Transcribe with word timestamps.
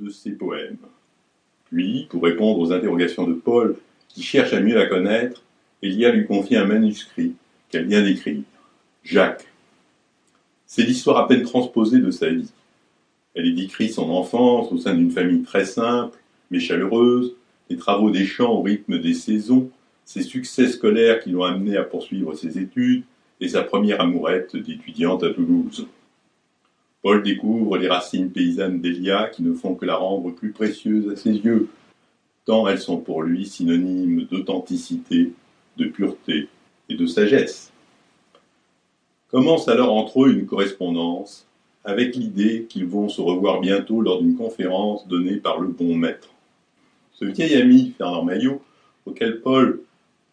de 0.00 0.10
ses 0.10 0.32
poèmes. 0.32 0.78
Puis, 1.66 2.06
pour 2.10 2.22
répondre 2.22 2.58
aux 2.60 2.72
interrogations 2.72 3.26
de 3.26 3.34
Paul, 3.34 3.76
qui 4.08 4.22
cherche 4.22 4.52
à 4.52 4.60
mieux 4.60 4.74
la 4.74 4.86
connaître, 4.86 5.42
Elia 5.82 6.10
lui 6.10 6.26
confie 6.26 6.56
un 6.56 6.64
manuscrit 6.64 7.34
qu'elle 7.68 7.86
vient 7.86 8.02
d'écrire. 8.02 8.42
Jacques. 9.04 9.46
C'est 10.66 10.82
l'histoire 10.82 11.18
à 11.18 11.28
peine 11.28 11.42
transposée 11.42 11.98
de 11.98 12.10
sa 12.10 12.28
vie. 12.30 12.50
Elle 13.34 13.46
y 13.46 13.54
décrit 13.54 13.90
son 13.90 14.10
enfance 14.10 14.72
au 14.72 14.78
sein 14.78 14.94
d'une 14.94 15.10
famille 15.10 15.42
très 15.42 15.64
simple, 15.64 16.18
mais 16.50 16.58
chaleureuse, 16.58 17.34
les 17.68 17.76
travaux 17.76 18.10
des 18.10 18.24
champs 18.24 18.52
au 18.52 18.62
rythme 18.62 18.98
des 18.98 19.14
saisons, 19.14 19.70
ses 20.04 20.22
succès 20.22 20.68
scolaires 20.68 21.20
qui 21.20 21.30
l'ont 21.30 21.44
amené 21.44 21.76
à 21.76 21.82
poursuivre 21.82 22.34
ses 22.34 22.58
études 22.58 23.04
et 23.40 23.48
sa 23.48 23.62
première 23.62 24.00
amourette 24.00 24.56
d'étudiante 24.56 25.22
à 25.22 25.30
Toulouse. 25.30 25.86
Paul 27.06 27.22
découvre 27.22 27.78
les 27.78 27.86
racines 27.86 28.32
paysannes 28.32 28.80
d'Elia 28.80 29.28
qui 29.28 29.44
ne 29.44 29.54
font 29.54 29.76
que 29.76 29.84
la 29.84 29.94
rendre 29.94 30.32
plus 30.32 30.50
précieuse 30.50 31.08
à 31.08 31.14
ses 31.14 31.34
yeux, 31.34 31.68
tant 32.44 32.66
elles 32.66 32.80
sont 32.80 32.96
pour 32.96 33.22
lui 33.22 33.46
synonymes 33.46 34.24
d'authenticité, 34.24 35.32
de 35.76 35.84
pureté 35.84 36.48
et 36.88 36.96
de 36.96 37.06
sagesse. 37.06 37.70
Commence 39.30 39.68
alors 39.68 39.94
entre 39.94 40.24
eux 40.24 40.32
une 40.32 40.46
correspondance, 40.46 41.46
avec 41.84 42.16
l'idée 42.16 42.66
qu'ils 42.68 42.86
vont 42.86 43.08
se 43.08 43.20
revoir 43.20 43.60
bientôt 43.60 44.00
lors 44.00 44.20
d'une 44.20 44.34
conférence 44.34 45.06
donnée 45.06 45.36
par 45.36 45.60
le 45.60 45.68
bon 45.68 45.94
maître. 45.94 46.30
Ce 47.12 47.24
vieil 47.24 47.54
ami, 47.54 47.94
Fernand 47.96 48.24
Maillot, 48.24 48.60
auquel 49.06 49.42
Paul 49.42 49.80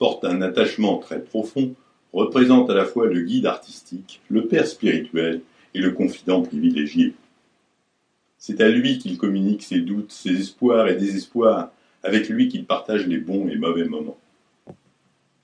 porte 0.00 0.24
un 0.24 0.42
attachement 0.42 0.98
très 0.98 1.20
profond, 1.20 1.76
représente 2.12 2.70
à 2.70 2.74
la 2.74 2.86
fois 2.86 3.06
le 3.06 3.20
guide 3.20 3.46
artistique, 3.46 4.20
le 4.28 4.48
père 4.48 4.66
spirituel 4.66 5.42
et 5.76 5.80
le 5.80 5.90
confident 5.90 6.40
privilégié. 6.40 7.14
C'est 8.38 8.62
à 8.62 8.68
lui 8.70 8.98
qu'il 8.98 9.18
communique 9.18 9.62
ses 9.62 9.80
doutes, 9.80 10.10
ses 10.10 10.40
espoirs 10.40 10.88
et 10.88 10.96
désespoirs, 10.96 11.70
avec 12.02 12.30
lui 12.30 12.48
qu'il 12.48 12.64
partage 12.64 13.06
les 13.06 13.18
bons 13.18 13.46
et 13.48 13.56
mauvais 13.56 13.84
moments. 13.84 14.16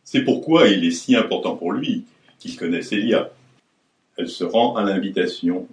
C'est 0.04 0.24
pourquoi 0.24 0.68
il 0.68 0.84
est 0.86 0.90
si 0.90 1.14
important 1.14 1.54
pour 1.54 1.72
lui 1.72 2.04
qu'il 2.38 2.56
connaisse 2.56 2.92
Elia. 2.92 3.30
Elle 4.16 4.30
se 4.30 4.44
rend 4.44 4.74
à 4.76 4.84
l'invitation, 4.84 5.68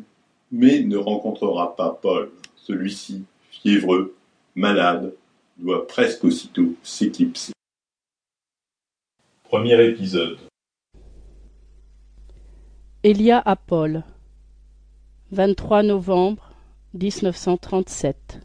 mais 0.51 0.81
ne 0.81 0.97
rencontrera 0.97 1.75
pas 1.77 1.97
Paul. 2.01 2.29
Celui-ci, 2.57 3.23
fiévreux, 3.51 4.15
malade, 4.55 5.13
doit 5.57 5.87
presque 5.87 6.25
aussitôt 6.25 6.75
s'éclipser. 6.83 7.53
Premier 9.43 9.81
épisode. 9.85 10.37
Elia 13.03 13.41
à 13.45 13.55
Paul. 13.55 14.03
23 15.31 15.83
novembre 15.83 16.49
1937. 16.95 18.39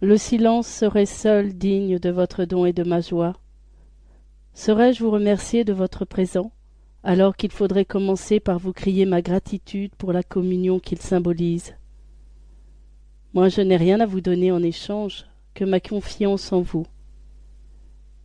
Le 0.00 0.16
silence 0.16 0.66
serait 0.66 1.06
seul 1.06 1.52
digne 1.52 2.00
de 2.00 2.10
votre 2.10 2.44
don 2.44 2.66
et 2.66 2.72
de 2.72 2.82
ma 2.82 3.00
joie. 3.00 3.34
Saurais-je 4.54 5.04
vous 5.04 5.12
remercier 5.12 5.62
de 5.62 5.72
votre 5.72 6.04
présent, 6.04 6.50
alors 7.04 7.36
qu'il 7.36 7.52
faudrait 7.52 7.84
commencer 7.84 8.40
par 8.40 8.58
vous 8.58 8.72
crier 8.72 9.06
ma 9.06 9.22
gratitude 9.22 9.94
pour 9.94 10.12
la 10.12 10.24
communion 10.24 10.80
qu'il 10.80 10.98
symbolise? 10.98 11.76
Moi 13.34 13.50
je 13.50 13.60
n'ai 13.60 13.76
rien 13.76 14.00
à 14.00 14.06
vous 14.06 14.20
donner 14.20 14.50
en 14.50 14.64
échange 14.64 15.26
que 15.54 15.64
ma 15.64 15.78
confiance 15.78 16.52
en 16.52 16.60
vous. 16.60 16.86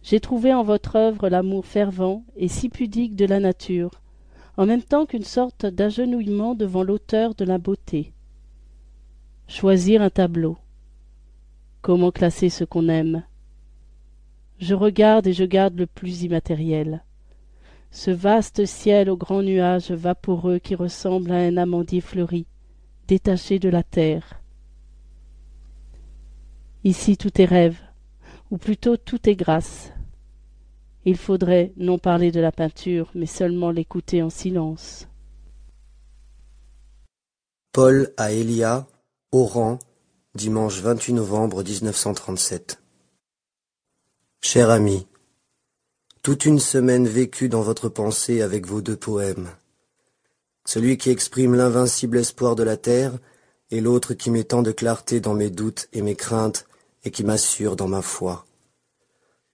J'ai 0.02 0.20
trouvé 0.20 0.52
en 0.56 0.64
votre 0.64 0.96
œuvre 0.96 1.30
l'amour 1.30 1.68
fervent 1.68 2.24
et 2.36 2.48
si 2.48 2.70
pudique 2.70 3.16
de 3.16 3.26
la 3.26 3.40
nature, 3.40 3.92
en 4.58 4.66
même 4.66 4.84
temps 4.84 5.06
qu'une 5.06 5.24
sorte 5.24 5.66
d'agenouillement 5.66 6.56
devant 6.56 6.84
l'auteur 6.84 7.36
de 7.36 7.46
la 7.46 7.58
beauté. 7.58 8.14
Choisir 9.48 10.02
un 10.02 10.10
tableau. 10.10 10.58
Comment 11.82 12.12
classer 12.12 12.50
ce 12.50 12.64
qu'on 12.64 12.88
aime? 12.88 13.24
Je 14.60 14.76
regarde 14.76 15.28
et 15.28 15.34
je 15.34 15.44
garde 15.44 15.78
le 15.78 15.88
plus 15.88 16.24
immatériel. 16.24 17.04
Ce 17.92 18.12
vaste 18.12 18.66
ciel 18.66 19.10
aux 19.10 19.18
grands 19.18 19.44
nuages 19.44 19.92
vaporeux 19.92 20.60
qui 20.60 20.76
ressemble 20.76 21.32
à 21.32 21.38
un 21.38 21.58
amandier 21.58 22.02
fleuri, 22.02 22.46
détaché 23.08 23.60
de 23.60 23.70
la 23.70 23.84
terre. 23.84 24.42
Ici 26.84 27.18
tout 27.18 27.42
est 27.42 27.46
rêve, 27.46 27.80
ou 28.52 28.58
plutôt 28.58 28.98
tout 28.98 29.30
est 29.30 29.36
grâce. 29.36 29.93
Il 31.06 31.18
faudrait 31.18 31.74
non 31.76 31.98
parler 31.98 32.32
de 32.32 32.40
la 32.40 32.52
peinture, 32.52 33.12
mais 33.14 33.26
seulement 33.26 33.72
l'écouter 33.72 34.22
en 34.22 34.30
silence. 34.30 35.08
Paul 37.74 38.14
à 38.18 38.32
Elia, 38.32 38.88
Oran, 39.32 39.80
dimanche 40.36 40.80
28 40.80 41.14
novembre 41.14 41.64
1937. 41.64 42.80
Cher 44.42 44.70
ami, 44.70 45.08
toute 46.22 46.46
une 46.46 46.60
semaine 46.60 47.08
vécue 47.08 47.50
dans 47.50 47.62
votre 47.62 47.90
pensée 47.90 48.42
avec 48.42 48.66
vos 48.66 48.82
deux 48.82 48.96
poèmes. 48.96 49.50
Celui 50.66 50.98
qui 50.98 51.10
exprime 51.10 51.56
l'invincible 51.56 52.18
espoir 52.18 52.56
de 52.56 52.64
la 52.64 52.78
terre 52.78 53.14
et 53.72 53.82
l'autre 53.82 54.14
qui 54.14 54.32
met 54.32 54.46
tant 54.46 54.62
de 54.62 54.72
clarté 54.72 55.20
dans 55.20 55.34
mes 55.34 55.50
doutes 55.50 55.90
et 55.92 56.02
mes 56.02 56.16
craintes 56.16 56.66
et 57.04 57.12
qui 57.12 57.24
m'assure 57.24 57.76
dans 57.76 57.88
ma 57.88 58.02
foi. 58.02 58.46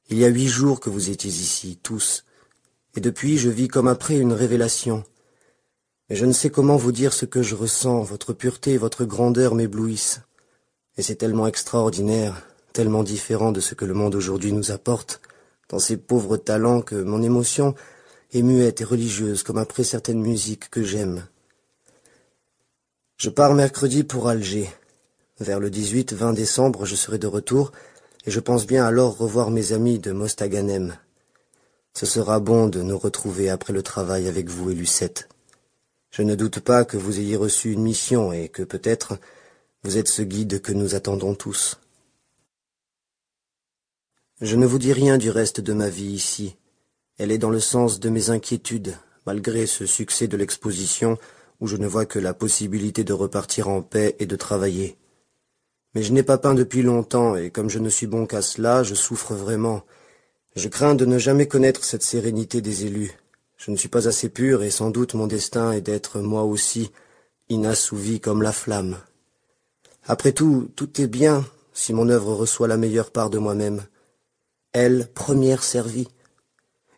Il 0.09 0.17
y 0.17 0.25
a 0.25 0.27
huit 0.27 0.47
jours 0.47 0.79
que 0.79 0.89
vous 0.89 1.09
étiez 1.09 1.31
ici, 1.31 1.79
tous, 1.81 2.25
et 2.95 3.01
depuis 3.01 3.37
je 3.37 3.49
vis 3.49 3.67
comme 3.67 3.87
après 3.87 4.17
une 4.17 4.33
révélation. 4.33 5.03
Mais 6.09 6.15
je 6.15 6.25
ne 6.25 6.33
sais 6.33 6.49
comment 6.49 6.77
vous 6.77 6.91
dire 6.91 7.13
ce 7.13 7.25
que 7.25 7.41
je 7.41 7.55
ressens, 7.55 8.01
votre 8.01 8.33
pureté 8.33 8.73
et 8.73 8.77
votre 8.77 9.05
grandeur 9.05 9.55
m'éblouissent. 9.55 10.21
Et 10.97 11.03
c'est 11.03 11.15
tellement 11.15 11.47
extraordinaire 11.47 12.49
tellement 12.73 13.03
différent 13.03 13.51
de 13.51 13.59
ce 13.59 13.75
que 13.75 13.85
le 13.85 13.93
monde 13.93 14.15
aujourd'hui 14.15 14.53
nous 14.53 14.71
apporte, 14.71 15.21
dans 15.69 15.79
ses 15.79 15.97
pauvres 15.97 16.37
talents 16.37 16.81
que 16.81 16.95
mon 16.95 17.21
émotion 17.21 17.75
est 18.31 18.41
muette 18.41 18.81
et 18.81 18.85
religieuse 18.85 19.43
comme 19.43 19.57
après 19.57 19.83
certaines 19.83 20.21
musiques 20.21 20.69
que 20.69 20.83
j'aime. 20.83 21.27
Je 23.17 23.29
pars 23.29 23.53
mercredi 23.53 24.03
pour 24.03 24.29
Alger. 24.29 24.69
Vers 25.39 25.59
le 25.59 25.69
18-20 25.69 26.33
décembre, 26.33 26.85
je 26.85 26.95
serai 26.95 27.17
de 27.17 27.27
retour, 27.27 27.71
et 28.25 28.31
je 28.31 28.39
pense 28.39 28.65
bien 28.65 28.85
alors 28.85 29.17
revoir 29.17 29.49
mes 29.49 29.71
amis 29.71 29.99
de 29.99 30.11
Mostaganem. 30.11 30.97
Ce 31.93 32.05
sera 32.05 32.39
bon 32.39 32.67
de 32.67 32.81
nous 32.81 32.97
retrouver 32.97 33.49
après 33.49 33.73
le 33.73 33.83
travail 33.83 34.27
avec 34.27 34.49
vous 34.49 34.69
et 34.69 34.75
Lucette. 34.75 35.29
Je 36.11 36.21
ne 36.21 36.35
doute 36.35 36.59
pas 36.59 36.85
que 36.85 36.97
vous 36.97 37.19
ayez 37.19 37.35
reçu 37.35 37.71
une 37.71 37.81
mission 37.81 38.31
et 38.31 38.49
que 38.49 38.63
peut-être 38.63 39.19
vous 39.83 39.97
êtes 39.97 40.07
ce 40.07 40.21
guide 40.21 40.61
que 40.61 40.73
nous 40.73 40.95
attendons 40.95 41.35
tous. 41.35 41.79
Je 44.41 44.55
ne 44.55 44.65
vous 44.65 44.79
dis 44.79 44.93
rien 44.93 45.17
du 45.17 45.29
reste 45.29 45.61
de 45.61 45.73
ma 45.73 45.89
vie 45.89 46.11
ici. 46.11 46.55
Elle 47.17 47.31
est 47.31 47.37
dans 47.37 47.49
le 47.49 47.59
sens 47.59 47.99
de 47.99 48.09
mes 48.09 48.29
inquiétudes, 48.29 48.97
malgré 49.25 49.65
ce 49.65 49.85
succès 49.85 50.27
de 50.27 50.37
l'exposition 50.37 51.17
où 51.59 51.67
je 51.67 51.75
ne 51.75 51.87
vois 51.87 52.05
que 52.05 52.19
la 52.19 52.33
possibilité 52.33 53.03
de 53.03 53.13
repartir 53.13 53.67
en 53.67 53.81
paix 53.81 54.15
et 54.19 54.25
de 54.25 54.35
travailler. 54.35 54.97
Mais 55.95 56.03
je 56.03 56.13
n'ai 56.13 56.23
pas 56.23 56.37
peint 56.37 56.53
depuis 56.53 56.81
longtemps, 56.81 57.35
et 57.35 57.49
comme 57.49 57.69
je 57.69 57.79
ne 57.79 57.89
suis 57.89 58.07
bon 58.07 58.25
qu'à 58.25 58.41
cela, 58.41 58.83
je 58.83 58.95
souffre 58.95 59.33
vraiment. 59.33 59.83
Je 60.55 60.67
crains 60.67 60.95
de 60.95 61.05
ne 61.05 61.17
jamais 61.17 61.47
connaître 61.47 61.83
cette 61.83 62.03
sérénité 62.03 62.61
des 62.61 62.85
élus. 62.85 63.11
Je 63.57 63.71
ne 63.71 63.77
suis 63.77 63.89
pas 63.89 64.07
assez 64.07 64.29
pur, 64.29 64.63
et 64.63 64.69
sans 64.69 64.91
doute 64.91 65.13
mon 65.13 65.27
destin 65.27 65.71
est 65.71 65.81
d'être 65.81 66.19
moi 66.19 66.43
aussi, 66.43 66.91
inassouvi 67.49 68.19
comme 68.19 68.41
la 68.41 68.51
flamme. 68.51 68.97
Après 70.05 70.31
tout, 70.31 70.69
tout 70.75 71.01
est 71.01 71.07
bien 71.07 71.45
si 71.73 71.93
mon 71.93 72.09
œuvre 72.09 72.33
reçoit 72.33 72.67
la 72.67 72.77
meilleure 72.77 73.11
part 73.11 73.29
de 73.29 73.37
moi-même 73.37 73.81
elle 74.73 75.07
première 75.13 75.63
servie, 75.63 76.07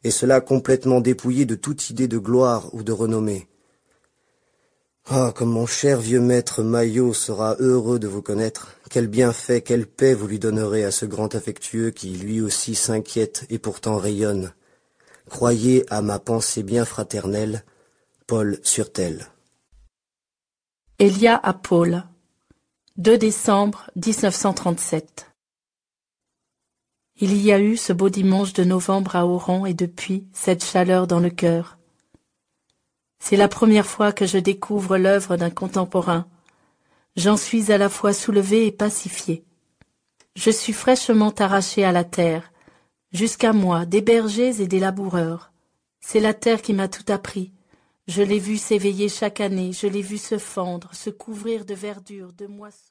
et 0.03 0.11
cela 0.11 0.41
complètement 0.41 0.99
dépouillée 0.99 1.45
de 1.45 1.55
toute 1.55 1.89
idée 1.89 2.07
de 2.07 2.17
gloire 2.17 2.73
ou 2.73 2.83
de 2.83 2.91
renommée. 2.91 3.47
Ah, 5.09 5.33
comme 5.35 5.49
mon 5.49 5.65
cher 5.65 5.99
vieux 5.99 6.21
maître 6.21 6.63
Maillot 6.63 7.13
sera 7.13 7.55
heureux 7.59 7.99
de 7.99 8.07
vous 8.07 8.21
connaître, 8.21 8.77
quel 8.89 9.07
bienfait, 9.07 9.61
quelle 9.61 9.87
paix 9.87 10.13
vous 10.13 10.27
lui 10.27 10.39
donnerez 10.39 10.83
à 10.83 10.91
ce 10.91 11.05
grand 11.05 11.35
affectueux 11.35 11.91
qui 11.91 12.09
lui 12.09 12.39
aussi 12.39 12.75
s'inquiète 12.75 13.45
et 13.49 13.59
pourtant 13.59 13.97
rayonne. 13.97 14.53
Croyez 15.29 15.85
à 15.91 16.01
ma 16.01 16.19
pensée 16.19 16.63
bien 16.63 16.85
fraternelle, 16.85 17.63
Paul 18.27 18.59
Surtel. 18.63 19.27
Elia 20.99 21.39
à 21.41 21.53
Paul, 21.53 22.03
2 22.97 23.17
décembre 23.17 23.89
1937 23.95 25.31
il 27.23 27.37
y 27.39 27.51
a 27.51 27.59
eu 27.59 27.77
ce 27.77 27.93
beau 27.93 28.09
dimanche 28.09 28.53
de 28.53 28.63
novembre 28.63 29.15
à 29.15 29.27
Oran 29.27 29.67
et 29.67 29.75
depuis 29.75 30.25
cette 30.33 30.65
chaleur 30.65 31.05
dans 31.05 31.19
le 31.19 31.29
cœur. 31.29 31.77
C'est 33.23 33.37
la 33.37 33.47
première 33.47 33.85
fois 33.85 34.11
que 34.11 34.25
je 34.25 34.39
découvre 34.39 34.97
l'œuvre 34.97 35.37
d'un 35.37 35.51
contemporain. 35.51 36.25
J'en 37.15 37.37
suis 37.37 37.71
à 37.71 37.77
la 37.77 37.87
fois 37.87 38.13
soulevé 38.13 38.65
et 38.65 38.71
pacifié. 38.71 39.45
Je 40.35 40.49
suis 40.49 40.73
fraîchement 40.73 41.29
arraché 41.37 41.85
à 41.85 41.91
la 41.91 42.03
terre, 42.03 42.51
jusqu'à 43.13 43.53
moi, 43.53 43.85
des 43.85 44.01
bergers 44.01 44.59
et 44.59 44.67
des 44.67 44.79
laboureurs. 44.79 45.53
C'est 45.99 46.19
la 46.19 46.33
terre 46.33 46.63
qui 46.63 46.73
m'a 46.73 46.87
tout 46.87 47.09
appris. 47.13 47.53
Je 48.07 48.23
l'ai 48.23 48.39
vu 48.39 48.57
s'éveiller 48.57 49.07
chaque 49.07 49.39
année, 49.39 49.71
je 49.71 49.85
l'ai 49.85 50.01
vu 50.01 50.17
se 50.17 50.39
fendre, 50.39 50.89
se 50.93 51.11
couvrir 51.11 51.63
de 51.63 51.75
verdure, 51.75 52.33
de 52.33 52.47
moissons. 52.47 52.89